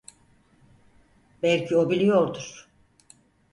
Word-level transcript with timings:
Belki 1.43 1.75
o 1.77 1.89
biliyordur. 1.89 2.69